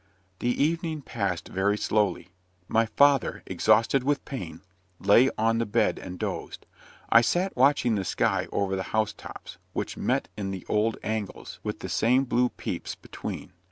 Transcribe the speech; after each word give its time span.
The 0.39 0.47
evening 0.49 1.03
passed 1.03 1.47
very 1.49 1.77
slowly. 1.77 2.29
My 2.67 2.87
father, 2.87 3.43
exhausted 3.45 4.03
with 4.03 4.25
pain, 4.25 4.61
lay 4.99 5.29
on 5.37 5.59
the 5.59 5.65
bed 5.67 5.99
and 5.99 6.17
dozed. 6.17 6.65
I 7.11 7.21
sat 7.21 7.55
watching 7.55 7.93
the 7.93 8.03
sky 8.03 8.47
over 8.51 8.75
the 8.75 8.81
housetops, 8.97 9.59
which 9.73 9.97
met 9.97 10.27
in 10.35 10.49
the 10.49 10.65
old 10.67 10.97
angles, 11.03 11.59
with 11.61 11.81
the 11.81 11.87
same 11.89 12.23
blue 12.23 12.49
peeps 12.49 12.95
between. 12.95 13.53